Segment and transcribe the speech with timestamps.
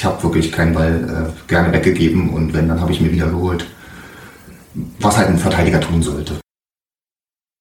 [0.00, 3.26] ich habe wirklich keinen Ball äh, gerne weggegeben und wenn, dann habe ich mir wieder
[3.26, 3.66] geholt,
[4.98, 6.40] was halt ein Verteidiger tun sollte.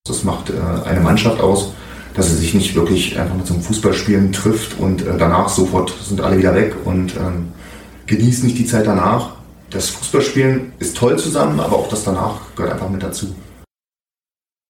[0.08, 1.73] Das macht äh, eine Mannschaft aus,
[2.13, 5.93] dass sie sich nicht wirklich einfach mit so einem Fußballspielen trifft und äh, danach sofort
[6.01, 7.49] sind alle wieder weg und ähm,
[8.05, 9.31] genießt nicht die Zeit danach.
[9.69, 13.35] Das Fußballspielen ist toll zusammen, aber auch das danach gehört einfach mit dazu.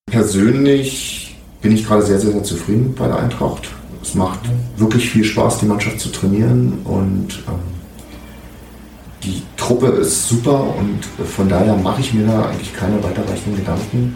[0.10, 3.70] Persönlich bin ich gerade sehr, sehr, sehr zufrieden bei der Eintracht.
[4.02, 4.40] Es macht
[4.78, 7.80] wirklich viel Spaß, die Mannschaft zu trainieren und ähm,
[9.24, 14.16] die Truppe ist super und von daher mache ich mir da eigentlich keine weiterreichenden Gedanken.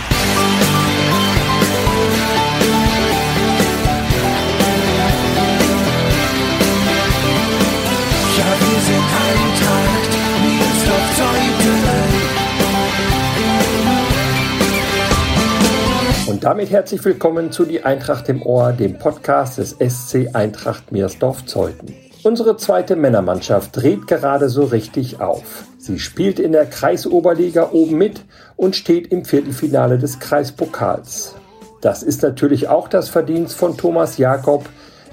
[16.34, 21.94] Und damit herzlich willkommen zu Die Eintracht im Ohr, dem Podcast des SC Eintracht Meersdorf-Zeuthen.
[22.23, 25.66] Unsere zweite Männermannschaft dreht gerade so richtig auf.
[25.78, 31.36] Sie spielt in der Kreisoberliga oben mit und steht im Viertelfinale des Kreispokals.
[31.81, 34.67] Das ist natürlich auch das Verdienst von Thomas Jakob,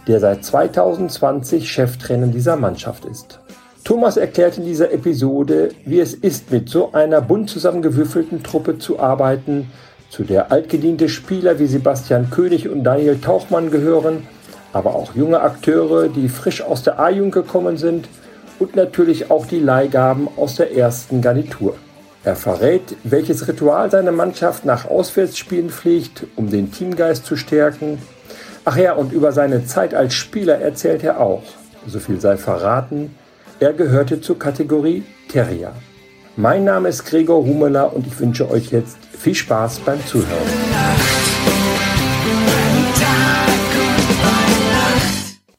[0.07, 3.41] der seit 2020 Cheftrainer dieser Mannschaft ist.
[3.85, 8.99] Thomas erklärt in dieser Episode, wie es ist, mit so einer bunt zusammengewürfelten Truppe zu
[8.99, 9.71] arbeiten
[10.11, 14.27] zu der altgediente Spieler wie Sebastian König und Daniel Tauchmann gehören,
[14.73, 18.09] aber auch junge Akteure, die frisch aus der A-Jugend gekommen sind
[18.59, 21.77] und natürlich auch die Leihgaben aus der ersten Garnitur.
[22.23, 27.99] Er verrät, welches Ritual seine Mannschaft nach Auswärtsspielen pflegt, um den Teamgeist zu stärken.
[28.65, 31.45] Ach ja, und über seine Zeit als Spieler erzählt er auch.
[31.87, 33.15] So viel sei verraten,
[33.59, 35.73] er gehörte zur Kategorie Terrier.
[36.41, 40.49] Mein Name ist Gregor Humeler und ich wünsche euch jetzt viel Spaß beim Zuhören.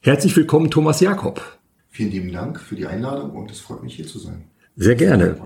[0.00, 1.40] Herzlich willkommen, Thomas Jakob.
[1.88, 4.46] Vielen lieben Dank für die Einladung und es freut mich hier zu sein.
[4.74, 5.36] Sehr gerne.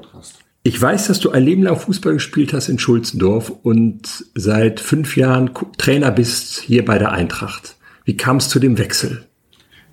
[0.63, 5.19] Ich weiß, dass du ein Leben lang Fußball gespielt hast in Schulzendorf und seit fünf
[5.19, 7.77] Jahren Trainer bist hier bei der Eintracht.
[8.07, 9.27] Wie kam es zu dem Wechsel?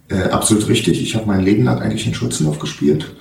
[0.07, 1.01] Äh, absolut richtig.
[1.01, 3.13] Ich habe mein Leben lang eigentlich in Schulzendorf gespielt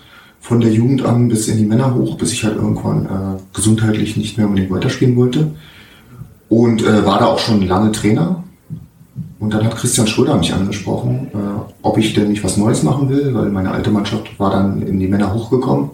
[0.42, 4.16] von der Jugend an bis in die Männer hoch, bis ich halt irgendwann äh, gesundheitlich
[4.16, 5.52] nicht mehr unbedingt weiterspielen wollte.
[6.48, 8.42] Und äh, war da auch schon lange Trainer.
[9.38, 11.38] Und dann hat Christian Schröder mich angesprochen, äh,
[11.82, 14.98] ob ich denn nicht was Neues machen will, weil meine alte Mannschaft war dann in
[14.98, 15.90] die Männer hochgekommen.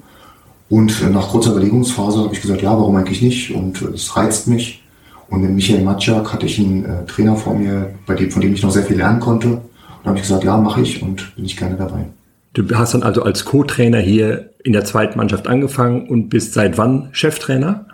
[0.70, 3.54] Und äh, nach kurzer Überlegungsphase habe ich gesagt, ja, warum eigentlich nicht?
[3.54, 4.82] Und äh, es reizt mich.
[5.28, 8.54] Und mit Michael Matschak hatte ich einen äh, Trainer vor mir, bei dem, von dem
[8.54, 9.48] ich noch sehr viel lernen konnte.
[9.48, 9.60] Und
[10.04, 12.06] da habe ich gesagt, ja, mache ich und bin ich gerne dabei.
[12.54, 16.78] Du hast dann also als Co-Trainer hier in der zweiten Mannschaft angefangen und bist seit
[16.78, 17.86] wann Cheftrainer?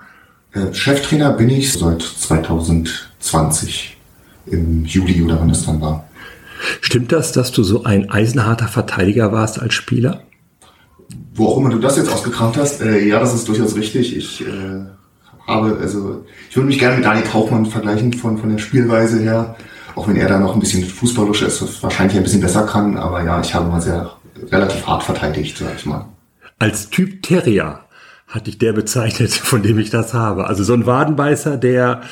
[0.53, 3.97] Äh, Cheftrainer bin ich seit 2020
[4.47, 6.09] im Juli oder wann es dann war.
[6.81, 10.23] Stimmt das, dass du so ein eisenharter Verteidiger warst als Spieler?
[11.35, 14.17] Wo auch immer du das jetzt ausgekramt hast, äh, ja, das ist durchaus richtig.
[14.17, 14.85] Ich äh,
[15.47, 19.57] habe, also ich würde mich gerne mit Daniel Kaufmann vergleichen von, von der Spielweise her.
[19.97, 23.23] Auch wenn er da noch ein bisschen fußballisch ist, wahrscheinlich ein bisschen besser kann, aber
[23.23, 24.11] ja, ich habe mal sehr
[24.51, 26.07] relativ hart verteidigt, sag ich mal.
[26.59, 27.81] Als Typ Terrier
[28.29, 30.47] hatte ich der bezeichnet, von dem ich das habe.
[30.47, 32.03] Also so ein Wadenbeißer, der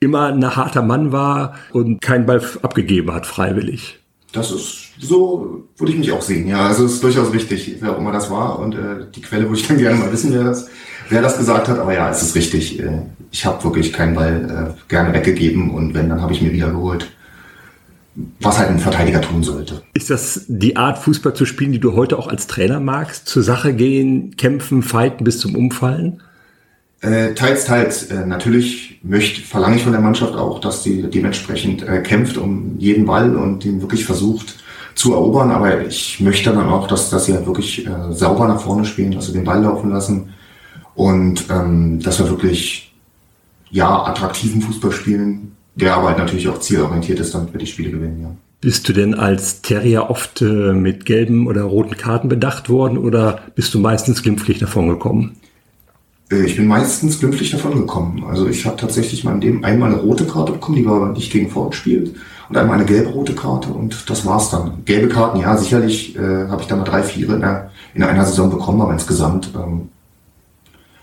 [0.00, 3.98] immer ein harter Mann war und keinen Ball abgegeben hat, freiwillig.
[4.32, 6.66] Das ist, so würde ich mich auch sehen, ja.
[6.66, 8.58] Also es ist durchaus richtig, wer auch immer das war.
[8.58, 10.68] Und äh, die Quelle würde ich dann gerne mal wissen, wer das,
[11.08, 11.78] wer das gesagt hat.
[11.78, 12.78] Aber ja, es ist richtig.
[12.78, 16.52] Äh, ich habe wirklich keinen Ball äh, gerne weggegeben und wenn, dann habe ich mir
[16.52, 17.10] wieder geholt
[18.40, 19.82] was halt ein Verteidiger tun sollte.
[19.94, 23.28] Ist das die Art Fußball zu spielen, die du heute auch als Trainer magst?
[23.28, 26.20] Zur Sache gehen, kämpfen, fighten bis zum Umfallen?
[27.00, 28.04] Äh, teils, teils.
[28.04, 32.76] Äh, natürlich möchte, verlange ich von der Mannschaft auch, dass sie dementsprechend äh, kämpft um
[32.78, 34.56] jeden Ball und den wirklich versucht
[34.96, 35.52] zu erobern.
[35.52, 39.12] Aber ich möchte dann auch, dass, dass sie halt wirklich äh, sauber nach vorne spielen,
[39.12, 40.30] dass sie den Ball laufen lassen
[40.96, 42.92] und ähm, dass wir wirklich
[43.70, 47.90] ja attraktiven Fußball spielen, der aber halt natürlich auch zielorientiert ist, damit wir die Spiele
[47.90, 48.30] gewinnen, ja.
[48.60, 53.40] Bist du denn als Terrier oft äh, mit gelben oder roten Karten bedacht worden oder
[53.54, 55.36] bist du meistens glimpflich davon gekommen?
[56.32, 58.24] Äh, ich bin meistens glimpflich davon gekommen.
[58.28, 61.12] Also ich habe tatsächlich mal in dem einmal eine rote Karte bekommen, die war aber
[61.12, 62.16] nicht gegen Ford gespielt.
[62.48, 64.84] Und einmal eine gelb-rote Karte und das war's dann.
[64.84, 68.24] Gelbe Karten, ja, sicherlich äh, habe ich da mal drei, vier in, der, in einer
[68.24, 69.90] Saison bekommen, aber insgesamt ähm,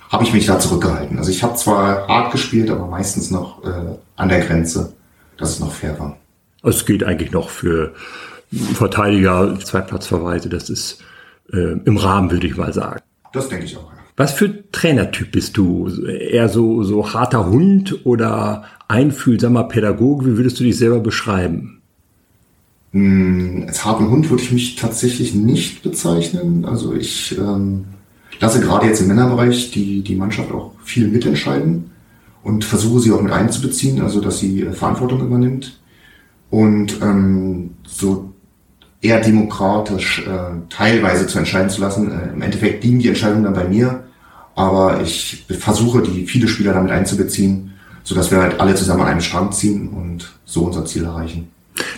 [0.10, 1.18] habe ich mich da zurückgehalten.
[1.18, 4.94] Also ich habe zwar hart gespielt, aber meistens noch äh, an der Grenze,
[5.38, 6.18] dass es noch fair war.
[6.64, 7.94] Es geht eigentlich noch für
[8.52, 11.02] Verteidiger, Zweitplatzverweise, das ist
[11.52, 13.02] äh, im Rahmen, würde ich mal sagen.
[13.34, 13.96] Das denke ich auch, ja.
[14.18, 15.90] Was für Trainertyp bist du?
[16.08, 20.26] Eher so, so harter Hund oder einfühlsamer Pädagoge?
[20.26, 21.82] Wie würdest du dich selber beschreiben?
[22.94, 26.64] Hm, als harten Hund würde ich mich tatsächlich nicht bezeichnen.
[26.64, 27.86] Also ich ähm,
[28.40, 31.92] lasse gerade jetzt im Männerbereich die, die Mannschaft auch viel mitentscheiden
[32.44, 35.80] und versuche sie auch mit einzubeziehen, also dass sie äh, Verantwortung übernimmt
[36.50, 38.34] und ähm, so
[39.02, 42.12] eher demokratisch äh, teilweise zu entscheiden zu lassen.
[42.12, 44.04] Äh, Im Endeffekt liegen die Entscheidungen dann bei mir,
[44.56, 47.74] aber ich versuche die viele Spieler damit einzubeziehen,
[48.04, 51.50] so dass wir halt alle zusammen an einem Strang ziehen und so unser Ziel erreichen.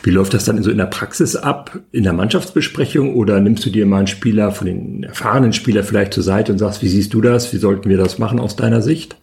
[0.03, 3.69] Wie läuft das dann so in der Praxis ab, in der Mannschaftsbesprechung oder nimmst du
[3.69, 7.13] dir mal einen Spieler von den erfahrenen Spieler vielleicht zur Seite und sagst, wie siehst
[7.13, 7.53] du das?
[7.53, 9.17] Wie sollten wir das machen aus deiner Sicht?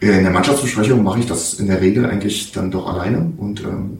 [0.00, 3.98] In der Mannschaftsbesprechung mache ich das in der Regel eigentlich dann doch alleine und ähm,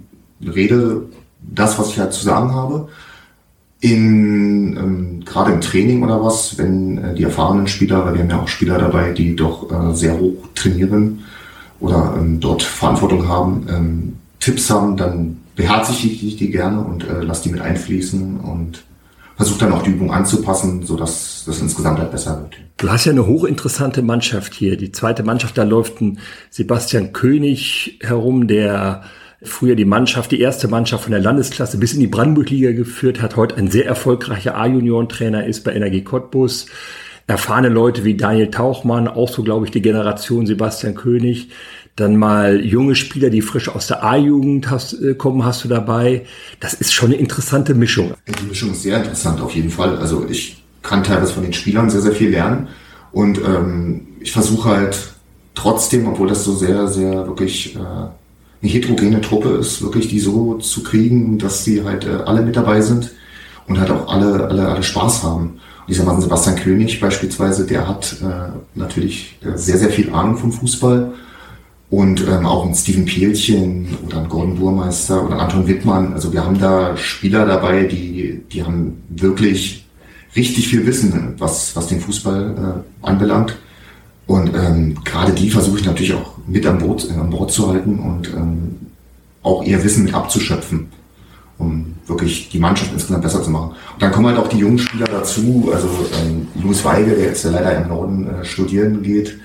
[0.55, 1.03] rede
[1.41, 2.89] das, was ich halt zu sagen habe.
[3.81, 8.31] In, ähm, gerade im Training oder was, wenn äh, die erfahrenen Spieler, weil wir haben
[8.31, 11.25] ja auch Spieler dabei, die doch äh, sehr hoch trainieren
[11.79, 17.23] oder ähm, dort Verantwortung haben, ähm, Tipps haben, dann beherzige ich die gerne und äh,
[17.23, 18.85] lasse die mit einfließen und
[19.37, 22.57] versuche dann auch die Übung anzupassen, so dass das insgesamt halt besser wird.
[22.79, 24.77] Du hast ja eine hochinteressante Mannschaft hier.
[24.77, 26.19] Die zweite Mannschaft, da läuft ein
[26.51, 29.03] Sebastian König herum, der
[29.43, 33.37] früher die Mannschaft, die erste Mannschaft von der Landesklasse bis in die Brandenburg-Liga geführt hat,
[33.37, 36.67] heute ein sehr erfolgreicher A-Junioren-Trainer ist bei Energie Cottbus.
[37.27, 41.49] Erfahrene Leute wie Daniel Tauchmann, auch so, glaube ich, die Generation Sebastian König.
[41.97, 44.69] Dann mal junge Spieler, die frisch aus der A-Jugend
[45.03, 46.27] äh, kommen, hast du dabei.
[46.61, 48.13] Das ist schon eine interessante Mischung.
[48.29, 49.97] Die Mischung ist sehr interessant auf jeden Fall.
[49.97, 52.69] Also ich kann teilweise von den Spielern sehr, sehr viel lernen.
[53.13, 55.15] Und ähm, ich versuche halt
[55.55, 58.13] trotzdem, obwohl das so sehr, sehr wirklich äh, eine
[58.63, 62.81] heterogene Truppe ist, wirklich die so zu kriegen, dass sie halt äh, alle mit dabei
[62.81, 63.11] sind
[63.67, 65.61] und halt auch alle, alle, alle Spaß haben.
[65.81, 70.37] Und dieser Mann Sebastian König beispielsweise, der hat äh, natürlich äh, sehr, sehr viel Ahnung
[70.37, 71.15] vom Fußball
[71.91, 76.15] und ähm, auch ein Steven Pielchen oder ein Gordon Burmeister oder Anton Wittmann.
[76.15, 79.85] Also wir haben da Spieler dabei, die, die haben wirklich
[80.35, 83.57] richtig viel Wissen, was, was den Fußball äh, anbelangt.
[84.27, 87.69] Und ähm, gerade die versuche ich natürlich auch mit an Bord, äh, an Bord zu
[87.69, 88.77] halten und ähm,
[89.43, 90.89] auch ihr Wissen mit abzuschöpfen,
[91.59, 93.71] um wirklich die Mannschaft insgesamt besser zu machen.
[93.95, 95.89] Und dann kommen halt auch die jungen Spieler dazu, also
[96.21, 99.39] ähm, Louis Weige, der jetzt leider im Norden äh, studieren geht,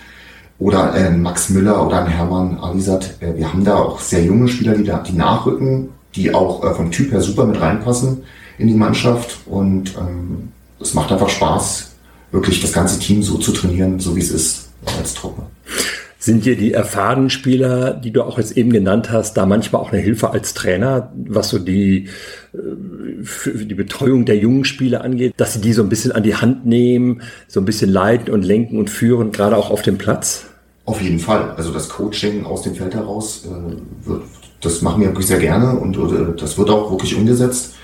[0.61, 3.15] oder äh, Max Müller oder Hermann Alisat.
[3.19, 6.73] Äh, wir haben da auch sehr junge Spieler, die da die nachrücken, die auch äh,
[6.75, 8.23] vom Typ her super mit reinpassen
[8.59, 10.49] in die Mannschaft und ähm,
[10.79, 11.91] es macht einfach Spaß,
[12.31, 14.69] wirklich das ganze Team so zu trainieren, so wie es ist
[14.99, 15.43] als Truppe.
[16.19, 19.91] Sind dir die erfahrenen Spieler, die du auch jetzt eben genannt hast, da manchmal auch
[19.91, 22.09] eine Hilfe als Trainer, was so die,
[22.53, 26.35] äh, die Betreuung der jungen Spieler angeht, dass sie die so ein bisschen an die
[26.35, 30.50] Hand nehmen, so ein bisschen leiten und lenken und führen, gerade auch auf dem Platz?
[30.85, 31.53] Auf jeden Fall.
[31.57, 34.23] Also das Coaching aus dem Feld heraus, äh, wird,
[34.61, 37.75] das machen wir wirklich sehr gerne und äh, das wird auch wirklich umgesetzt.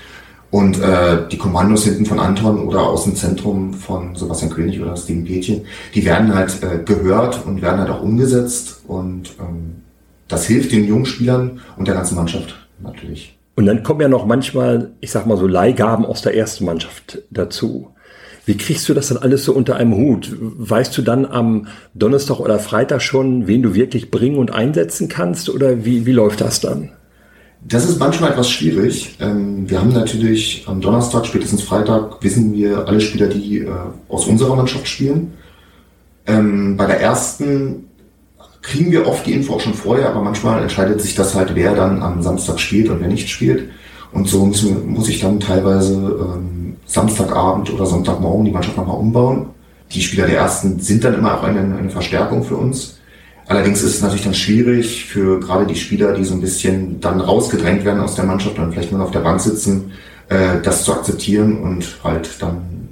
[0.50, 4.96] Und äh, die Kommandos hinten von Anton oder aus dem Zentrum von Sebastian König oder
[4.96, 8.82] Steven Pätchen, die werden halt äh, gehört und werden halt auch umgesetzt.
[8.86, 9.82] Und ähm,
[10.26, 13.36] das hilft den jungen Spielern und der ganzen Mannschaft natürlich.
[13.56, 17.18] Und dann kommen ja noch manchmal, ich sag mal so, Leihgaben aus der ersten Mannschaft
[17.30, 17.88] dazu.
[18.48, 20.34] Wie kriegst du das dann alles so unter einem Hut?
[20.40, 25.50] Weißt du dann am Donnerstag oder Freitag schon, wen du wirklich bringen und einsetzen kannst?
[25.50, 26.88] Oder wie, wie läuft das dann?
[27.62, 29.18] Das ist manchmal etwas schwierig.
[29.20, 33.70] Ähm, wir haben natürlich am Donnerstag, spätestens Freitag, wissen wir alle Spieler, die äh,
[34.08, 35.34] aus unserer Mannschaft spielen.
[36.26, 37.84] Ähm, bei der ersten
[38.62, 41.74] kriegen wir oft die Info auch schon vorher, aber manchmal entscheidet sich das halt, wer
[41.74, 43.68] dann am Samstag spielt und wer nicht spielt.
[44.10, 46.57] Und so muss ich dann teilweise ähm,
[46.88, 49.50] Samstagabend oder Sonntagmorgen die Mannschaft nochmal umbauen.
[49.92, 52.98] Die Spieler der ersten sind dann immer auch eine, eine Verstärkung für uns.
[53.46, 57.20] Allerdings ist es natürlich dann schwierig für gerade die Spieler, die so ein bisschen dann
[57.20, 59.92] rausgedrängt werden aus der Mannschaft und vielleicht nur auf der Bank sitzen,
[60.28, 62.88] äh, das zu akzeptieren und halt dann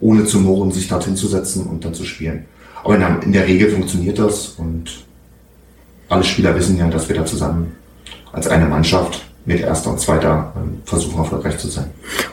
[0.00, 2.44] ohne zu murren sich dorthin zu setzen und dann zu spielen.
[2.82, 5.04] Aber in der Regel funktioniert das und
[6.08, 7.72] alle Spieler wissen ja, dass wir da zusammen
[8.32, 11.86] als eine Mannschaft mit erster und zweiter ähm, versuchen erfolgreich zu sein.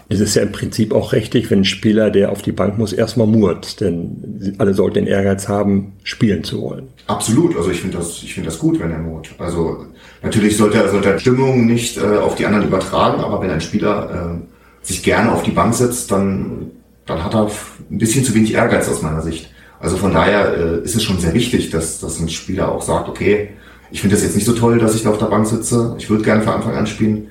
[0.09, 2.93] Es ist ja im Prinzip auch richtig, wenn ein Spieler, der auf die Bank muss,
[2.93, 6.87] erstmal murrt, denn alle sollten den Ehrgeiz haben, spielen zu wollen.
[7.07, 9.29] Absolut, also ich finde das, ich finde das gut, wenn er murrt.
[9.39, 9.85] Also
[10.21, 14.39] natürlich sollte er, sollte Stimmung nicht äh, auf die anderen übertragen, aber wenn ein Spieler
[14.39, 16.71] äh, sich gerne auf die Bank setzt, dann,
[17.05, 17.49] dann hat er
[17.89, 19.49] ein bisschen zu wenig Ehrgeiz aus meiner Sicht.
[19.79, 23.07] Also von daher äh, ist es schon sehr wichtig, dass, dass ein Spieler auch sagt,
[23.07, 23.49] okay,
[23.91, 25.95] ich finde das jetzt nicht so toll, dass ich da auf der Bank sitze.
[25.97, 27.27] Ich würde gerne von Anfang an spielen.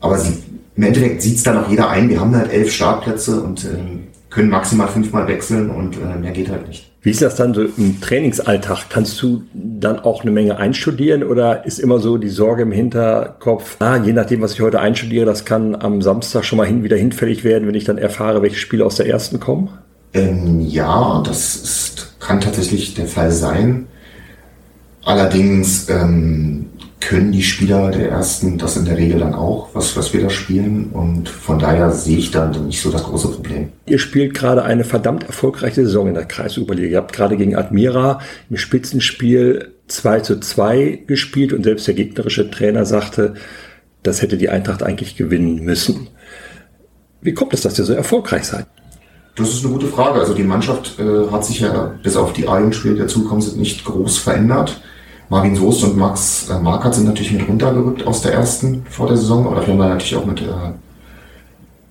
[0.00, 0.42] Aber sie,
[0.76, 2.08] im Endeffekt sieht es dann auch jeder ein.
[2.08, 3.68] Wir haben halt elf Startplätze und äh,
[4.30, 6.90] können maximal fünfmal wechseln und äh, mehr geht halt nicht.
[7.02, 8.86] Wie ist das dann so im Trainingsalltag?
[8.88, 13.76] Kannst du dann auch eine Menge einstudieren oder ist immer so die Sorge im Hinterkopf,
[13.80, 16.96] ah, je nachdem, was ich heute einstudiere, das kann am Samstag schon mal hin, wieder
[16.96, 19.68] hinfällig werden, wenn ich dann erfahre, welche Spiele aus der ersten kommen?
[20.14, 23.86] Ähm, ja, das ist, kann tatsächlich der Fall sein.
[25.04, 26.66] Allerdings ähm,
[27.00, 30.30] können die Spieler der ersten das in der Regel dann auch, was, was wir da
[30.30, 30.90] spielen.
[30.92, 33.68] Und von daher sehe ich da nicht so das große Problem.
[33.86, 36.88] Ihr spielt gerade eine verdammt erfolgreiche Saison in der Kreisüberliga.
[36.88, 42.50] Ihr habt gerade gegen Admira im Spitzenspiel 2 zu 2 gespielt und selbst der gegnerische
[42.50, 43.34] Trainer sagte,
[44.02, 46.08] das hätte die Eintracht eigentlich gewinnen müssen.
[47.20, 48.66] Wie kommt es, dass ihr so erfolgreich seid?
[49.36, 50.20] Das ist eine gute Frage.
[50.20, 53.84] Also die Mannschaft äh, hat sich ja bis auf die A-Jugendspiele, die dazugekommen sind, nicht
[53.84, 54.80] groß verändert.
[55.28, 59.16] Marvin Soest und Max äh, Markert sind natürlich mit runtergerückt aus der ersten vor der
[59.16, 60.46] Saison, aber dafür haben wir natürlich auch mit, äh,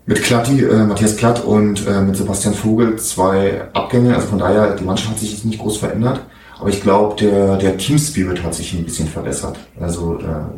[0.06, 4.16] mit Klatti, äh, Matthias Klatt und äh, mit Sebastian Vogel zwei Abgänge.
[4.16, 6.22] Also von daher, die Mannschaft hat sich jetzt nicht groß verändert.
[6.60, 9.58] Aber ich glaube, der, der Team Spirit hat sich ein bisschen verbessert.
[9.80, 10.54] Also äh,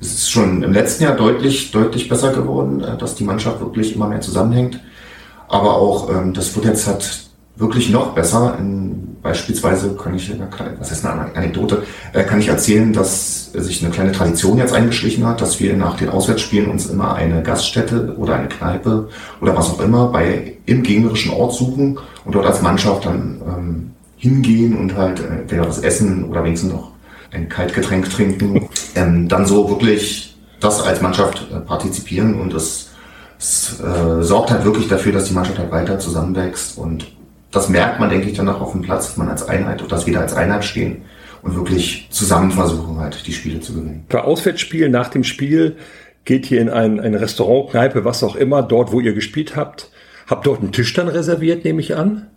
[0.00, 3.94] es ist schon im letzten Jahr deutlich, deutlich besser geworden, äh, dass die Mannschaft wirklich
[3.94, 4.80] immer mehr zusammenhängt.
[5.48, 8.56] Aber auch ähm, das wird jetzt halt wirklich noch besser.
[8.58, 10.32] In, beispielsweise kann ich,
[10.78, 15.26] was ist eine Anekdote, äh, kann ich erzählen, dass sich eine kleine Tradition jetzt eingeschlichen
[15.26, 19.08] hat, dass wir nach den Auswärtsspielen uns immer eine Gaststätte oder eine Kneipe
[19.40, 23.90] oder was auch immer bei im gegnerischen Ort suchen und dort als Mannschaft dann ähm,
[24.16, 26.92] hingehen und halt äh, entweder was essen oder wenigstens noch
[27.32, 28.68] ein Kaltgetränk trinken.
[28.94, 32.90] Ähm, dann so wirklich das als Mannschaft äh, partizipieren und es,
[33.38, 37.06] es äh, sorgt halt wirklich dafür, dass die Mannschaft halt weiter zusammenwächst und
[37.50, 39.90] das merkt man, denke ich, dann auch auf dem Platz, dass man als Einheit oder
[39.90, 41.02] dass wir da als Einheit stehen
[41.42, 44.04] und wirklich zusammen versuchen halt, die Spiele zu gewinnen.
[44.08, 45.76] Bei Auswärtsspielen nach dem Spiel
[46.24, 49.90] geht ihr in ein, ein Restaurant, Kneipe, was auch immer, dort, wo ihr gespielt habt.
[50.28, 52.28] Habt dort einen Tisch dann reserviert, nehme ich an?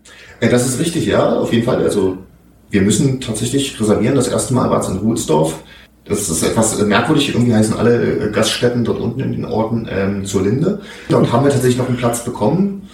[0.42, 1.84] Ja, das ist richtig, ja, auf jeden Fall.
[1.84, 2.18] Also
[2.72, 4.16] wir müssen tatsächlich reservieren.
[4.16, 5.62] Das erste Mal war es in Ruhlsdorf.
[6.06, 7.34] Das ist etwas merkwürdig.
[7.34, 10.82] Irgendwie heißen alle Gaststätten dort unten in den Orten ähm, zur Linde.
[11.08, 12.90] Dort haben wir tatsächlich noch einen Platz bekommen.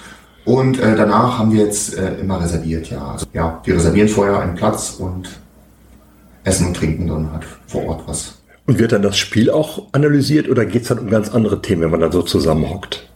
[0.49, 3.11] Und äh, danach haben wir jetzt äh, immer reserviert, ja.
[3.11, 5.29] Also, ja, wir reservieren vorher einen Platz und
[6.43, 8.39] essen und trinken dann halt vor Ort was.
[8.65, 11.83] Und wird dann das Spiel auch analysiert oder geht es dann um ganz andere Themen,
[11.83, 13.07] wenn man dann so zusammenhockt?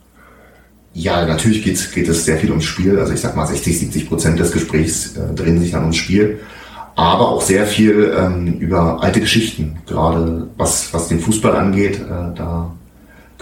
[0.93, 2.99] Ja, natürlich geht's, geht es sehr viel ums Spiel.
[2.99, 6.39] Also ich sag mal, 60, 70 Prozent des Gesprächs äh, drehen sich dann ums Spiel.
[6.95, 11.95] Aber auch sehr viel ähm, über alte Geschichten, gerade was, was den Fußball angeht.
[11.95, 12.75] Äh, da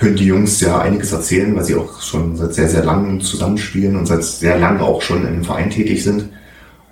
[0.01, 3.96] können die Jungs ja einiges erzählen, weil sie auch schon seit sehr, sehr langem zusammenspielen
[3.96, 6.29] und seit sehr langem auch schon in dem Verein tätig sind.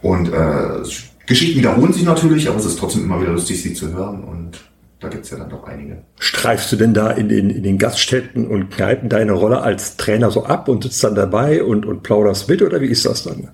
[0.03, 0.83] Und äh,
[1.25, 4.59] Geschichten wiederholen sich natürlich, aber es ist trotzdem immer wieder lustig, sie zu hören und
[4.99, 6.03] da gibt's ja dann doch einige.
[6.19, 10.29] Streifst du denn da in den, in den Gaststätten und Kneipen deine Rolle als Trainer
[10.29, 13.47] so ab und sitzt dann dabei und, und plauderst mit oder wie ist das dann?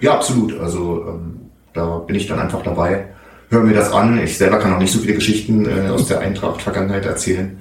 [0.00, 0.58] Ja, absolut.
[0.58, 1.40] Also ähm,
[1.74, 3.08] da bin ich dann einfach dabei,
[3.50, 4.18] höre mir das an.
[4.24, 7.58] Ich selber kann auch nicht so viele Geschichten äh, aus der Eintracht-Vergangenheit erzählen.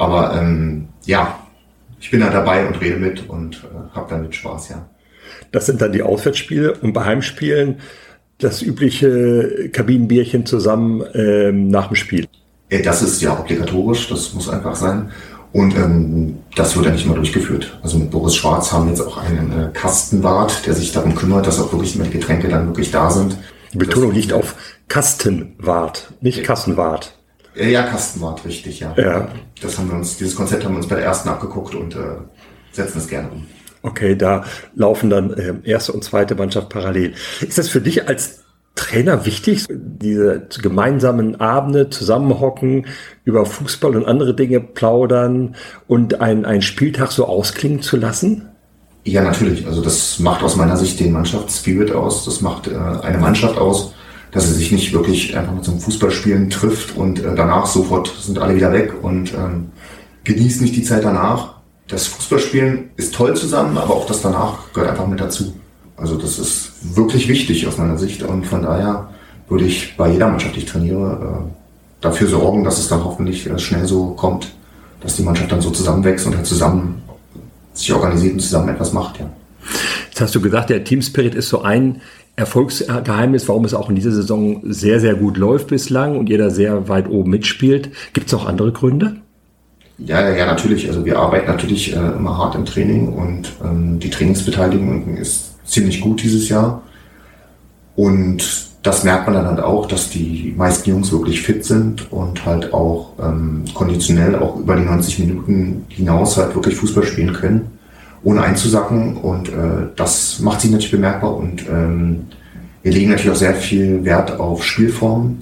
[0.00, 1.38] Aber ähm, ja,
[2.00, 4.88] ich bin da dabei und rede mit und äh, habe damit Spaß, ja.
[5.52, 7.76] Das sind dann die Auswärtsspiele und bei Heimspielen
[8.38, 12.26] das übliche Kabinenbierchen zusammen ähm, nach dem Spiel.
[12.84, 15.10] Das ist ja obligatorisch, das muss einfach sein.
[15.52, 17.78] Und ähm, das wird ja nicht mal durchgeführt.
[17.82, 21.46] Also mit Boris Schwarz haben wir jetzt auch einen äh, Kastenwart, der sich darum kümmert,
[21.46, 23.36] dass auch wirklich immer die Getränke dann wirklich da sind.
[23.74, 24.54] Die Betonung liegt auf
[24.88, 27.19] Kastenwart, nicht Kassenwart.
[27.54, 28.94] Ja, Kastenwart, richtig, ja.
[28.96, 29.28] ja.
[29.60, 32.18] Das haben wir uns, dieses Konzept haben wir uns bei der ersten abgeguckt und äh,
[32.72, 33.46] setzen es gerne um.
[33.82, 37.14] Okay, da laufen dann äh, erste und zweite Mannschaft parallel.
[37.40, 42.86] Ist das für dich als Trainer wichtig, diese gemeinsamen Abende zusammenhocken,
[43.24, 45.56] über Fußball und andere Dinge plaudern
[45.88, 48.48] und einen Spieltag so ausklingen zu lassen?
[49.04, 49.66] Ja, natürlich.
[49.66, 52.24] Also das macht aus meiner Sicht den Mannschaftsspirit aus.
[52.24, 53.94] Das macht äh, eine Mannschaft aus
[54.32, 58.12] dass er sich nicht wirklich einfach mit so einem Fußballspielen trifft und äh, danach sofort
[58.20, 59.70] sind alle wieder weg und ähm,
[60.24, 61.54] genießt nicht die Zeit danach.
[61.88, 65.54] Das Fußballspielen ist toll zusammen, aber auch das danach gehört einfach mit dazu.
[65.96, 69.10] Also das ist wirklich wichtig aus meiner Sicht und von daher
[69.48, 71.52] würde ich bei jeder Mannschaft, die ich trainiere, äh,
[72.00, 74.54] dafür sorgen, dass es dann hoffentlich äh, schnell so kommt,
[75.00, 77.02] dass die Mannschaft dann so zusammenwächst und halt zusammen
[77.74, 79.30] sich organisiert und zusammen etwas macht, ja.
[80.08, 82.00] Jetzt hast du gesagt, der Team Spirit ist so ein
[82.40, 86.88] Erfolgsgeheimnis, warum es auch in dieser Saison sehr, sehr gut läuft bislang und jeder sehr
[86.88, 87.90] weit oben mitspielt.
[88.12, 89.16] Gibt es auch andere Gründe?
[89.98, 90.88] Ja, ja, natürlich.
[90.88, 96.00] Also wir arbeiten natürlich äh, immer hart im Training und ähm, die Trainingsbeteiligung ist ziemlich
[96.00, 96.82] gut dieses Jahr.
[97.94, 102.46] Und das merkt man dann halt auch, dass die meisten Jungs wirklich fit sind und
[102.46, 107.79] halt auch ähm, konditionell auch über die 90 Minuten hinaus halt wirklich Fußball spielen können
[108.22, 109.16] ohne einzusacken.
[109.16, 111.36] Und äh, das macht sich natürlich bemerkbar.
[111.36, 112.26] Und ähm,
[112.82, 115.38] wir legen natürlich auch sehr viel Wert auf Spielform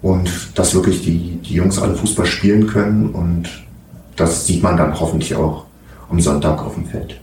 [0.00, 3.48] und dass wirklich die, die Jungs alle Fußball spielen können und
[4.16, 5.64] das sieht man dann hoffentlich auch
[6.10, 7.20] am Sonntag auf dem Feld.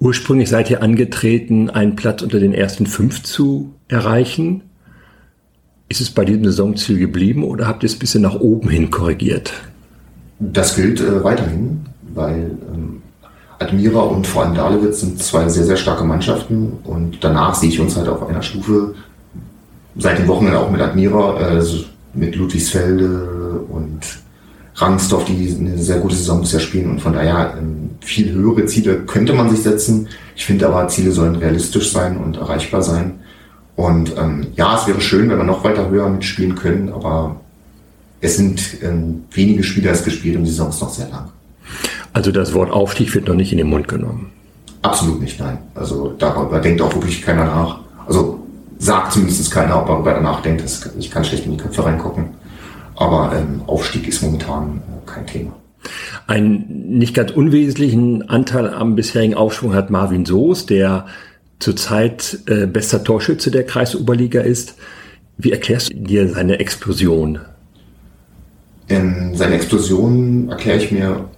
[0.00, 4.62] Ursprünglich seid ihr angetreten, einen Platz unter den ersten fünf zu erreichen.
[5.88, 8.90] Ist es bei diesem Saisonziel geblieben oder habt ihr es ein bisschen nach oben hin
[8.90, 9.52] korrigiert?
[10.40, 12.91] Das gilt äh, weiterhin, weil ähm,
[13.62, 17.80] Admira und vor allem Dahlewitz sind zwei sehr, sehr starke Mannschaften und danach sehe ich
[17.80, 18.94] uns halt auf einer Stufe,
[19.96, 21.64] seit dem Wochenende auch mit Admira, äh,
[22.14, 24.00] mit Ludwigsfelde und
[24.74, 29.00] Rangsdorf, die eine sehr gute Saison bisher spielen und von daher ähm, viel höhere Ziele
[29.00, 30.08] könnte man sich setzen.
[30.34, 33.20] Ich finde aber, Ziele sollen realistisch sein und erreichbar sein.
[33.76, 37.40] Und ähm, ja, es wäre schön, wenn wir noch weiter höher mitspielen können, aber
[38.20, 41.30] es sind ähm, wenige Spieler es gespielt und die Saison ist noch sehr lang.
[42.12, 44.30] Also das Wort Aufstieg wird noch nicht in den Mund genommen.
[44.82, 45.58] Absolut nicht, nein.
[45.74, 47.80] Also darüber denkt auch wirklich keiner nach.
[48.06, 48.40] Also
[48.78, 50.64] sagt zumindest keiner, ob er darüber nachdenkt.
[50.98, 52.30] Ich kann schlecht in die Köpfe reingucken.
[52.96, 55.52] Aber ähm, Aufstieg ist momentan äh, kein Thema.
[56.26, 61.06] Einen nicht ganz unwesentlichen Anteil am bisherigen Aufschwung hat Marvin Soos, der
[61.58, 64.74] zurzeit äh, bester Torschütze der Kreisoberliga ist.
[65.38, 67.40] Wie erklärst du dir seine Explosion?
[68.88, 71.28] Ähm, seine Explosion erkläre ich mir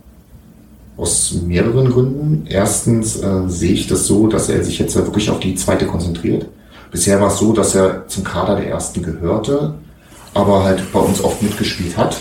[0.96, 2.46] aus mehreren Gründen.
[2.48, 6.46] Erstens äh, sehe ich das so, dass er sich jetzt wirklich auf die zweite konzentriert.
[6.90, 9.74] Bisher war es so, dass er zum Kader der ersten gehörte,
[10.32, 12.16] aber halt bei uns oft mitgespielt hat.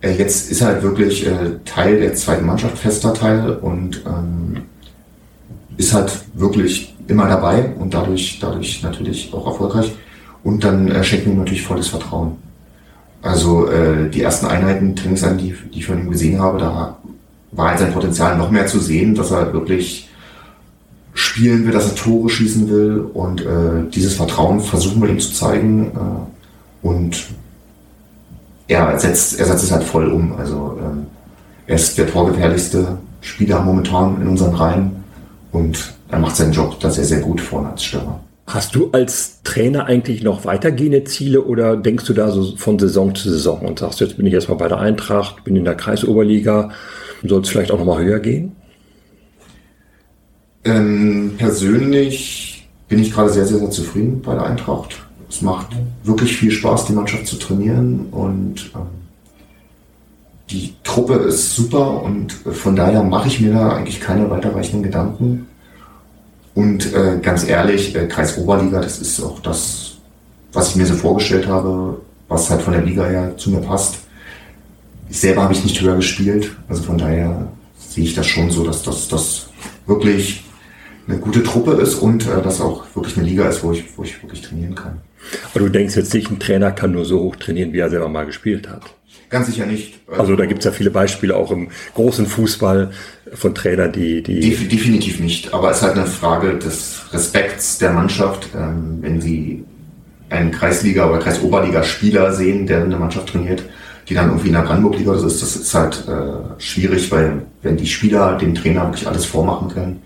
[0.00, 4.62] Äh, jetzt ist er halt wirklich äh, Teil der zweiten Mannschaft, fester Teil und ähm,
[5.76, 9.92] ist halt wirklich immer dabei und dadurch, dadurch natürlich auch erfolgreich.
[10.44, 12.36] Und dann äh, schenken wir ihm natürlich volles Vertrauen.
[13.22, 16.98] Also äh, die ersten Einheiten, Trainings, die, die ich von ihm gesehen habe, da
[17.52, 20.08] war halt sein Potenzial noch mehr zu sehen, dass er wirklich
[21.14, 25.32] spielen will, dass er Tore schießen will und äh, dieses Vertrauen versuchen wir ihm zu
[25.32, 27.26] zeigen äh, und
[28.68, 30.36] er setzt, er setzt es halt voll um.
[30.38, 31.06] Also ähm,
[31.66, 35.04] er ist der torgefährlichste Spieler momentan in unseren Reihen
[35.50, 38.20] und er macht seinen Job da sehr, sehr gut vorne als Stürmer.
[38.46, 43.14] Hast du als Trainer eigentlich noch weitergehende Ziele oder denkst du da so von Saison
[43.14, 46.70] zu Saison und sagst, jetzt bin ich erstmal bei der Eintracht, bin in der Kreisoberliga,
[47.24, 48.52] soll es vielleicht auch nochmal höher gehen?
[50.64, 54.96] Ähm, persönlich bin ich gerade sehr, sehr, sehr zufrieden bei der Eintracht.
[55.28, 55.68] Es macht
[56.04, 58.86] wirklich viel Spaß, die Mannschaft zu trainieren und ähm,
[60.50, 65.46] die Truppe ist super und von daher mache ich mir da eigentlich keine weiterreichenden Gedanken.
[66.54, 69.98] Und äh, ganz ehrlich, äh, Kreis Oberliga, das ist auch das,
[70.52, 73.98] was ich mir so vorgestellt habe, was halt von der Liga her zu mir passt.
[75.10, 78.64] Ich selber habe ich nicht höher gespielt, also von daher sehe ich das schon so,
[78.64, 79.48] dass das, das
[79.86, 80.44] wirklich
[81.06, 84.02] eine gute Truppe ist und äh, dass auch wirklich eine Liga ist, wo ich, wo
[84.02, 85.00] ich wirklich trainieren kann.
[85.50, 88.08] Aber du denkst jetzt nicht, ein Trainer kann nur so hoch trainieren, wie er selber
[88.08, 88.82] mal gespielt hat.
[89.30, 90.00] Ganz sicher nicht.
[90.06, 92.92] Also da gibt es ja viele Beispiele auch im großen Fußball
[93.34, 94.40] von Trainern, die, die.
[94.40, 95.52] Definitiv nicht.
[95.52, 98.48] Aber es ist halt eine Frage des Respekts der Mannschaft.
[98.54, 99.64] Ähm, wenn sie
[100.30, 103.64] einen Kreisliga- oder Kreisoberliga-Spieler sehen, der eine Mannschaft trainiert,
[104.08, 107.86] die dann irgendwie in der Brandenburg-Liga ist, das ist halt äh, schwierig, weil wenn die
[107.86, 110.02] Spieler dem Trainer wirklich alles vormachen können,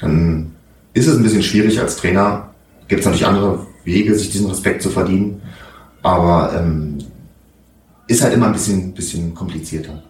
[0.00, 0.52] dann
[0.92, 2.50] ist es ein bisschen schwierig als Trainer.
[2.88, 5.40] Gibt es natürlich andere Wege, sich diesen Respekt zu verdienen.
[6.02, 6.98] Aber ähm,
[8.08, 10.02] ist halt immer ein bisschen, bisschen komplizierter.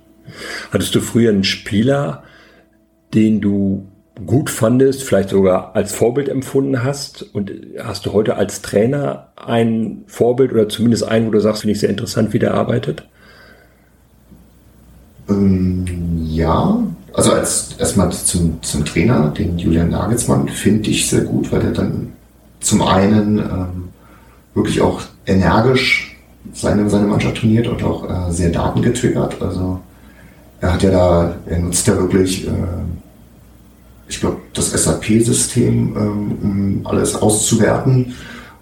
[0.72, 2.22] Hattest du früher einen Spieler,
[3.12, 3.86] den du
[4.26, 7.22] gut fandest, vielleicht sogar als Vorbild empfunden hast?
[7.34, 11.72] Und hast du heute als Trainer ein Vorbild oder zumindest einen, wo du sagst, finde
[11.72, 13.06] ich sehr interessant, wie der arbeitet?
[15.28, 15.84] Ähm,
[16.26, 16.82] ja,
[17.12, 21.72] also als erstmal zum, zum Trainer, den Julian Nagelsmann, finde ich sehr gut, weil er
[21.72, 22.12] dann
[22.60, 23.88] zum einen ähm,
[24.54, 26.16] wirklich auch energisch
[26.52, 29.40] seine, seine Mannschaft trainiert und auch äh, sehr datengetriggert.
[29.40, 29.80] Also
[30.60, 32.50] er hat ja da, er nutzt ja wirklich, äh,
[34.08, 38.14] ich glaube, das SAP-System, ähm, um alles auszuwerten.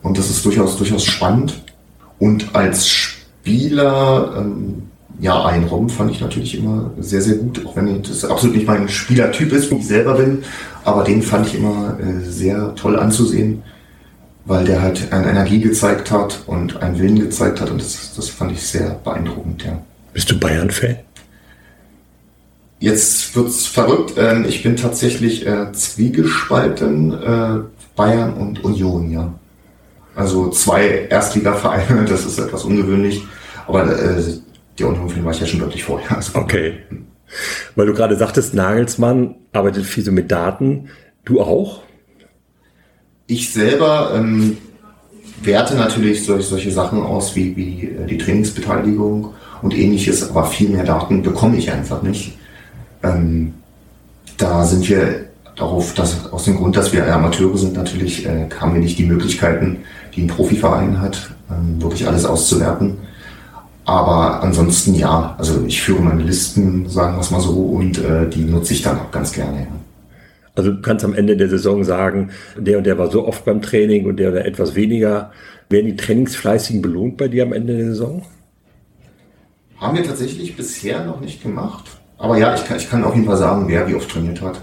[0.02, 1.62] Und das ist durchaus, durchaus spannend.
[2.18, 4.82] Und als Spieler, ähm,
[5.20, 8.66] ja, ein Rom fand ich natürlich immer sehr, sehr gut, auch wenn das absolut nicht
[8.66, 10.42] mein Spielertyp ist, wie ich selber bin.
[10.84, 13.62] Aber den fand ich immer äh, sehr toll anzusehen
[14.44, 18.28] weil der halt eine Energie gezeigt hat und einen Willen gezeigt hat und das, das
[18.28, 19.80] fand ich sehr beeindruckend, ja.
[20.12, 20.96] Bist du Bayern-Fan?
[22.80, 24.14] Jetzt wird's verrückt.
[24.16, 27.60] Ähm, ich bin tatsächlich äh, zwiegespalten, äh,
[27.94, 29.32] Bayern und Union, ja.
[30.14, 33.22] Also zwei Erstligavereine, das ist etwas ungewöhnlich,
[33.68, 34.22] aber äh,
[34.78, 36.10] der Union war ich ja schon deutlich vorher.
[36.16, 36.78] Also, okay.
[37.74, 40.90] Weil du gerade sagtest, Nagelsmann arbeitet viel so mit Daten.
[41.24, 41.82] Du auch?
[43.26, 44.58] Ich selber ähm,
[45.42, 49.32] werte natürlich solche, solche Sachen aus wie, wie äh, die Trainingsbeteiligung
[49.62, 52.36] und ähnliches, aber viel mehr Daten bekomme ich einfach nicht.
[53.02, 53.54] Ähm,
[54.36, 58.74] da sind wir darauf, dass aus dem Grund, dass wir Amateure sind, natürlich äh, haben
[58.74, 59.78] wir nicht die Möglichkeiten,
[60.14, 62.98] die ein Profiverein hat, ähm, wirklich alles auszuwerten.
[63.84, 68.28] Aber ansonsten ja, also ich führe meine Listen, sagen wir es mal so, und äh,
[68.28, 69.60] die nutze ich dann auch ganz gerne.
[69.60, 69.66] Ja.
[70.54, 73.62] Also du kannst am Ende der Saison sagen, der und der war so oft beim
[73.62, 75.32] Training und der oder etwas weniger.
[75.68, 78.22] Werden die Trainingsfleißigen belohnt bei dir am Ende der Saison?
[79.78, 81.84] Haben wir tatsächlich bisher noch nicht gemacht.
[82.18, 84.62] Aber ja, ich kann, ich kann auf jeden Fall sagen, wer wie oft trainiert hat.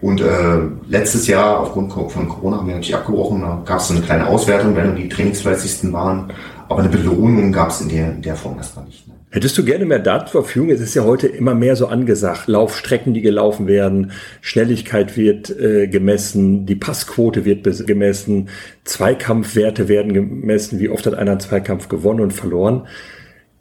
[0.00, 3.42] Und äh, letztes Jahr, aufgrund von Corona, haben wir natürlich abgebrochen.
[3.42, 6.32] Da gab es so eine kleine Auswertung, wer nur die trainingsfleißigsten waren.
[6.68, 9.06] Aber eine Belohnung gab es in der, in der Form erstmal nicht.
[9.08, 9.14] Ne?
[9.30, 10.70] Hättest du gerne mehr Daten zur Verfügung?
[10.70, 12.48] Es ist ja heute immer mehr so angesagt.
[12.48, 18.48] Laufstrecken, die gelaufen werden, Schnelligkeit wird äh, gemessen, die Passquote wird gemessen,
[18.84, 22.86] Zweikampfwerte werden gemessen, wie oft hat einer einen Zweikampf gewonnen und verloren.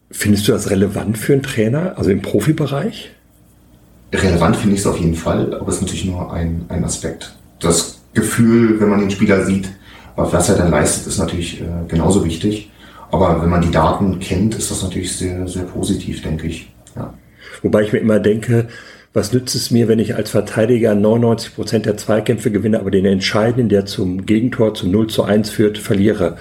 [0.10, 3.12] Findest du das relevant für einen Trainer, also im Profibereich?
[4.14, 7.36] Relevant finde ich es auf jeden Fall, aber es ist natürlich nur ein, ein Aspekt.
[7.60, 9.70] Das Gefühl, wenn man den Spieler sieht,
[10.16, 12.72] was er dann leistet, ist natürlich äh, genauso wichtig.
[13.12, 16.72] Aber wenn man die Daten kennt, ist das natürlich sehr, sehr positiv, denke ich.
[16.96, 17.14] Ja.
[17.62, 18.68] Wobei ich mir immer denke,
[19.14, 23.06] was nützt es mir, wenn ich als Verteidiger 99 Prozent der Zweikämpfe gewinne, aber den
[23.06, 26.38] entscheidenden, der zum Gegentor, zum 0 zu 1 führt, verliere?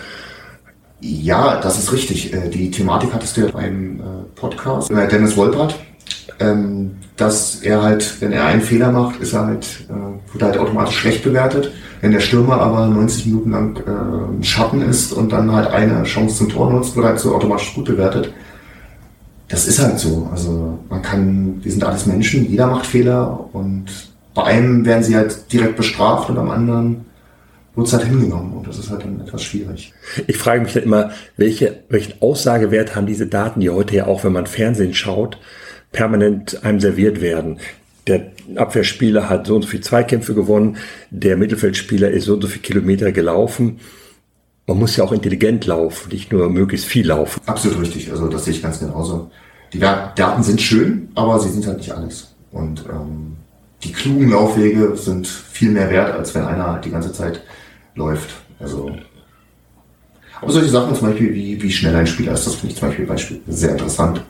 [1.00, 2.32] Ja, das ist richtig.
[2.34, 4.02] Äh, die Thematik hattest du ja beim äh,
[4.34, 4.90] Podcast.
[4.90, 5.78] Äh, Dennis Wolpert,
[6.40, 10.58] ähm, dass er halt, wenn er einen Fehler macht, ist er halt, wird er halt
[10.58, 11.72] automatisch schlecht bewertet.
[12.00, 16.36] Wenn der Stürmer aber 90 Minuten lang äh, Schatten ist und dann halt eine Chance
[16.36, 18.32] zum Tor nutzt, wird halt so automatisch gut bewertet.
[19.48, 20.28] Das ist halt so.
[20.32, 23.86] Also man kann, wir sind alles Menschen, jeder macht Fehler und
[24.34, 27.06] bei einem werden sie halt direkt bestraft und am anderen
[27.74, 29.92] wird es halt hingenommen und das ist halt dann etwas schwierig.
[30.26, 34.24] Ich frage mich dann immer, welche, welchen Aussagewert haben diese Daten, die heute ja auch,
[34.24, 35.38] wenn man Fernsehen schaut,
[35.92, 37.58] permanent einem serviert werden
[38.06, 40.76] der Abwehrspieler hat so und so viele Zweikämpfe gewonnen,
[41.10, 43.80] der Mittelfeldspieler ist so und so viele Kilometer gelaufen.
[44.66, 47.40] Man muss ja auch intelligent laufen, nicht nur möglichst viel laufen.
[47.46, 49.30] Absolut richtig, also das sehe ich ganz genauso.
[49.72, 52.34] Die Daten sind schön, aber sie sind halt nicht alles.
[52.52, 53.36] Und ähm,
[53.82, 57.42] die klugen Laufwege sind viel mehr wert, als wenn einer die ganze Zeit
[57.94, 58.30] läuft.
[58.58, 58.90] Also
[60.40, 62.88] aber solche Sachen zum Beispiel, wie, wie schnell ein Spieler ist, das finde ich zum
[62.88, 64.22] Beispiel, Beispiel sehr interessant.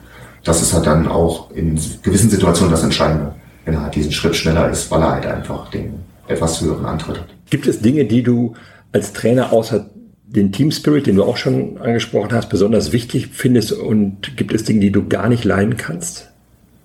[0.43, 3.35] Das ist halt dann auch in gewissen Situationen das Entscheidende
[3.67, 5.95] wenn er halt diesen Schritt schneller ist, weil er halt einfach den
[6.27, 7.27] etwas höheren Antritt hat.
[7.49, 8.53] Gibt es Dinge, die du
[8.93, 9.89] als Trainer außer
[10.25, 14.63] den Team Spirit, den du auch schon angesprochen hast, besonders wichtig findest und gibt es
[14.63, 16.29] Dinge, die du gar nicht leiden kannst?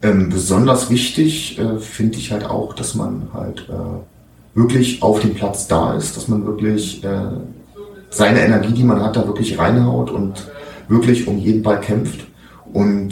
[0.03, 5.35] Ähm, besonders wichtig äh, finde ich halt auch, dass man halt äh, wirklich auf dem
[5.35, 7.09] Platz da ist, dass man wirklich äh,
[8.11, 10.51] seine Energie, die man hat, da wirklich reinhaut und
[10.88, 12.27] wirklich um jeden Ball kämpft
[12.73, 13.11] und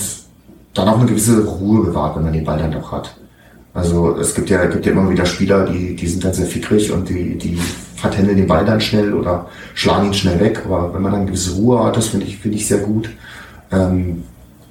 [0.75, 3.15] dann auch eine gewisse Ruhe bewahrt, wenn man den Ball dann doch hat.
[3.73, 6.91] Also es gibt ja, gibt ja immer wieder Spieler, die, die sind dann sehr fickrig
[6.91, 7.57] und die, die
[7.97, 10.63] vertändeln den Ball dann schnell oder schlagen ihn schnell weg.
[10.65, 13.11] Aber wenn man dann eine gewisse Ruhe hat, das finde ich, finde ich sehr gut.
[13.71, 14.25] Ähm,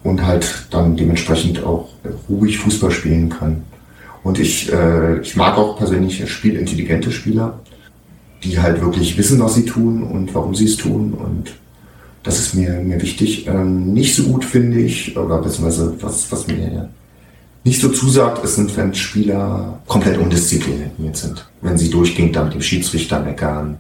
[0.04, 1.90] und halt dann dementsprechend auch
[2.30, 3.64] ruhig Fußball spielen kann.
[4.24, 7.60] Und ich, äh, ich mag auch persönlich spielintelligente Spieler,
[8.44, 11.14] die halt wirklich wissen, was sie tun und warum sie es tun.
[11.14, 11.54] Und
[12.24, 13.48] das ist mir, mir wichtig.
[13.48, 16.90] Ähm, nicht so gut finde ich, oder beziehungsweise was, was mir
[17.64, 21.46] nicht so zusagt, ist, sind, wenn Spieler komplett undiszipliniert sind.
[21.62, 23.80] Wenn sie durchgehend dann mit dem Schiedsrichter meckern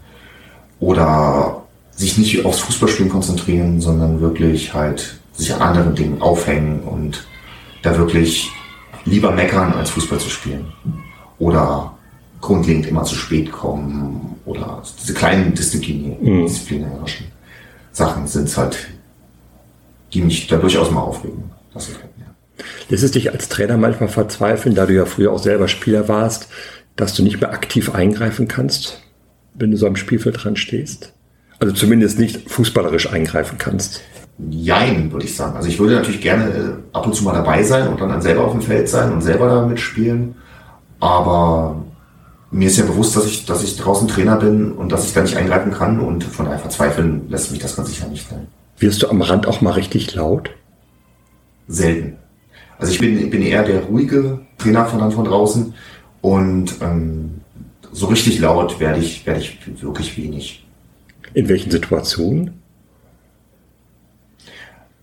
[0.79, 7.25] oder sich nicht aufs Fußballspielen konzentrieren, sondern wirklich halt sich an anderen Dingen aufhängen und
[7.81, 8.51] da wirklich
[9.05, 10.73] lieber meckern, als Fußball zu spielen.
[11.39, 11.93] Oder
[12.41, 15.55] grundlegend immer zu spät kommen oder diese kleinen mhm.
[15.55, 17.27] disziplinärischen
[17.91, 18.77] Sachen sind es halt,
[20.13, 21.51] die mich da durchaus mal aufregen.
[21.73, 22.08] Das ist halt
[22.89, 26.47] Lässt es dich als Trainer manchmal verzweifeln, da du ja früher auch selber Spieler warst,
[26.95, 29.01] dass du nicht mehr aktiv eingreifen kannst,
[29.53, 31.13] wenn du so am Spielfeld dran stehst?
[31.59, 34.01] Also zumindest nicht fußballerisch eingreifen kannst.
[34.49, 35.57] Jein, würde ich sagen.
[35.57, 38.21] Also ich würde natürlich gerne äh, ab und zu mal dabei sein und dann, dann
[38.21, 40.35] selber auf dem Feld sein und selber da mitspielen.
[41.01, 41.83] Aber
[42.51, 45.21] mir ist ja bewusst, dass ich, dass ich draußen Trainer bin und dass ich da
[45.21, 48.47] nicht eingreifen kann und von daher verzweifeln lässt mich das ganz sicher nicht sein.
[48.77, 50.49] Wirst du am Rand auch mal richtig laut?
[51.67, 52.17] Selten.
[52.79, 55.73] Also ich bin, ich bin eher der ruhige Trainer von dann von draußen
[56.21, 57.41] und ähm,
[57.91, 60.65] so richtig laut werde ich, werde ich wirklich wenig.
[61.33, 62.59] In welchen Situationen?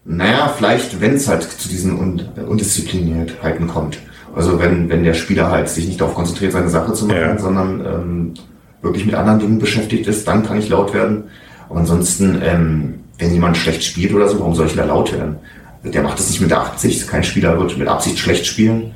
[0.05, 3.99] Naja, vielleicht, wenn es halt zu diesen Un Undiszipliniertheiten kommt.
[4.35, 7.39] Also wenn, wenn der Spieler halt sich nicht darauf konzentriert, seine Sache zu machen, ja.
[7.39, 8.35] sondern ähm,
[8.83, 11.25] wirklich mit anderen Dingen beschäftigt ist, dann kann ich laut werden.
[11.69, 15.37] Aber ansonsten, ähm, wenn jemand schlecht spielt oder so, warum soll ich da laut werden?
[15.93, 17.09] Der macht das nicht mit der Absicht.
[17.09, 18.95] Kein Spieler wird mit Absicht schlecht spielen.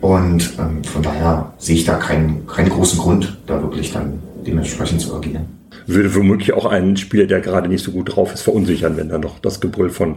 [0.00, 5.00] Und ähm, von daher sehe ich da keinen, keinen großen Grund, da wirklich dann dementsprechend
[5.00, 5.46] zu agieren.
[5.86, 9.22] Würde womöglich auch einen Spieler, der gerade nicht so gut drauf ist, verunsichern, wenn dann
[9.22, 10.16] noch das Gebrüll von,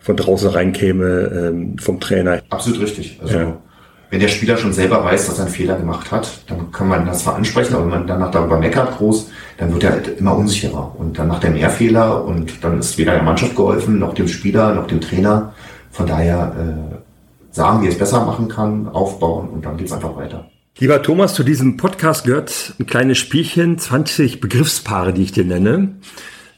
[0.00, 2.42] von draußen reinkäme, ähm, vom Trainer.
[2.50, 3.20] Absolut richtig.
[3.22, 3.56] Also, ja.
[4.10, 7.06] wenn der Spieler schon selber weiß, dass er einen Fehler gemacht hat, dann kann man
[7.06, 10.36] das zwar ansprechen, aber wenn man danach darüber meckert groß, dann wird er halt immer
[10.36, 10.94] unsicherer.
[10.98, 14.28] Und dann macht er mehr Fehler und dann ist weder der Mannschaft geholfen, noch dem
[14.28, 15.52] Spieler, noch dem Trainer.
[15.90, 20.46] Von daher äh, sagen, wie es besser machen kann, aufbauen und dann geht's einfach weiter.
[20.78, 25.96] Lieber Thomas, zu diesem Podcast gehört ein kleines Spielchen, 20 Begriffspaare, die ich dir nenne.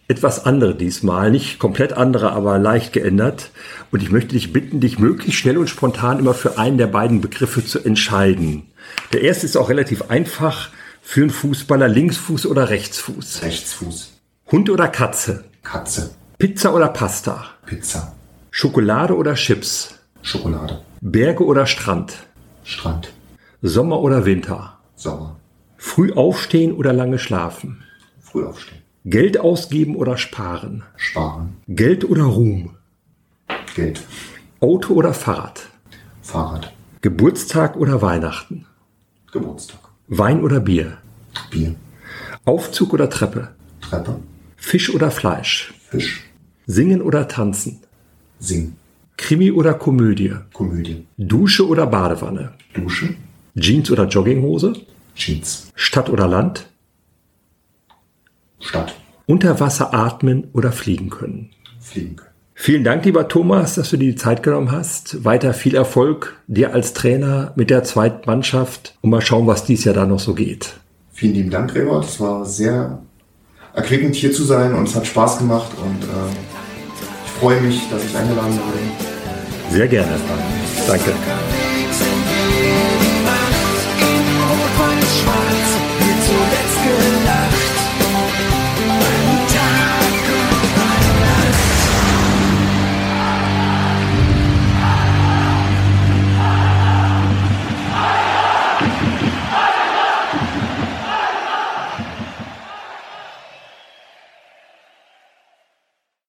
[0.07, 3.51] Etwas andere diesmal, nicht komplett andere, aber leicht geändert.
[3.91, 7.21] Und ich möchte dich bitten, dich möglichst schnell und spontan immer für einen der beiden
[7.21, 8.67] Begriffe zu entscheiden.
[9.13, 10.69] Der erste ist auch relativ einfach.
[11.07, 13.43] Für einen Fußballer Linksfuß oder Rechtsfuß?
[13.43, 14.15] Rechtsfuß.
[14.51, 15.45] Hund oder Katze?
[15.63, 16.11] Katze.
[16.39, 17.45] Pizza oder Pasta?
[17.67, 18.15] Pizza.
[18.51, 19.95] Schokolade oder Chips?
[20.23, 20.81] Schokolade.
[21.03, 22.15] Berge oder Strand?
[22.65, 23.13] Strand.
[23.63, 24.79] Sommer oder Winter?
[24.97, 25.37] Sommer.
[25.77, 27.85] Früh aufstehen oder lange schlafen?
[28.21, 28.83] Früh aufstehen.
[29.05, 30.83] Geld ausgeben oder sparen?
[30.97, 31.59] Sparen.
[31.69, 32.77] Geld oder Ruhm?
[33.77, 34.03] Geld.
[34.59, 35.69] Auto oder Fahrrad?
[36.23, 36.73] Fahrrad.
[37.03, 38.67] Geburtstag oder Weihnachten?
[39.31, 39.84] Geburtstag.
[40.09, 40.99] Wein oder Bier?
[41.51, 41.75] Bier.
[42.45, 43.49] Aufzug oder Treppe?
[43.81, 44.21] Treppe.
[44.57, 45.73] Fisch oder Fleisch?
[45.89, 46.25] Fisch.
[46.67, 47.81] Singen oder tanzen?
[48.39, 48.77] Singen.
[49.17, 50.35] Krimi oder Komödie?
[50.53, 51.07] Komödie.
[51.17, 52.53] Dusche oder Badewanne?
[52.75, 53.15] Dusche.
[53.55, 54.75] Jeans oder Jogginghose?
[55.15, 55.73] Jeans.
[55.75, 56.67] Stadt oder Land?
[58.61, 58.95] Stadt.
[59.27, 61.51] Unter Wasser atmen oder fliegen können?
[61.81, 62.34] Fliegen können.
[62.57, 65.25] Vielen Dank, lieber Thomas, dass du dir die Zeit genommen hast.
[65.25, 69.85] Weiter viel Erfolg dir als Trainer mit der zweiten Mannschaft und mal schauen, was dies
[69.85, 70.75] Jahr da noch so geht.
[71.13, 72.01] Vielen lieben Dank, Gregor.
[72.01, 73.01] Es war sehr
[73.75, 78.17] erquickend hier zu sein und es hat Spaß gemacht und äh, freue mich, dass ich
[78.17, 79.75] eingeladen wurde.
[79.75, 80.13] Sehr gerne.
[80.87, 81.13] Danke.